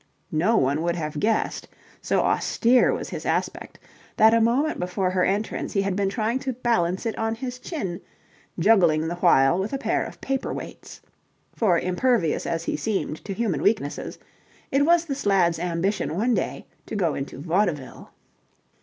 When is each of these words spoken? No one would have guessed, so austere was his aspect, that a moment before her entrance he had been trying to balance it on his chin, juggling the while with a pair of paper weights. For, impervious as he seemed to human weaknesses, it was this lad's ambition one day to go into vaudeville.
No 0.33 0.57
one 0.57 0.81
would 0.81 0.95
have 0.95 1.19
guessed, 1.19 1.67
so 2.01 2.21
austere 2.21 2.91
was 2.91 3.09
his 3.11 3.23
aspect, 3.23 3.77
that 4.17 4.33
a 4.33 4.41
moment 4.41 4.79
before 4.79 5.11
her 5.11 5.23
entrance 5.23 5.73
he 5.73 5.83
had 5.83 5.95
been 5.95 6.09
trying 6.09 6.39
to 6.39 6.53
balance 6.53 7.05
it 7.05 7.15
on 7.19 7.35
his 7.35 7.59
chin, 7.59 8.01
juggling 8.57 9.07
the 9.09 9.17
while 9.17 9.59
with 9.59 9.73
a 9.73 9.77
pair 9.77 10.03
of 10.03 10.19
paper 10.19 10.51
weights. 10.51 11.01
For, 11.55 11.77
impervious 11.77 12.47
as 12.47 12.63
he 12.63 12.75
seemed 12.75 13.23
to 13.25 13.33
human 13.35 13.61
weaknesses, 13.61 14.17
it 14.71 14.87
was 14.87 15.05
this 15.05 15.27
lad's 15.27 15.59
ambition 15.59 16.15
one 16.15 16.33
day 16.33 16.65
to 16.87 16.95
go 16.95 17.13
into 17.13 17.37
vaudeville. 17.39 18.09